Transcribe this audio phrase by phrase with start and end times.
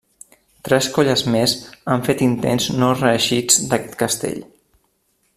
[0.67, 1.53] Tres colles més
[1.95, 4.41] han fet intents no reeixits d'aquest castell.